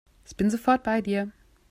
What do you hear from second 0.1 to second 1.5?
Ich bin sofort bei dir.